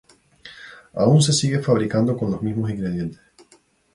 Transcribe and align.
Aún 0.95 1.21
se 1.21 1.31
sigue 1.31 1.59
fabricando 1.59 2.17
con 2.17 2.31
los 2.31 2.41
mismos 2.41 2.71
ingredientes. 2.71 3.21